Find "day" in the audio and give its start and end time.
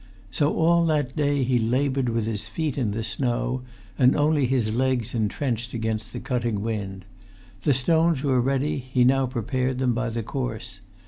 1.15-1.43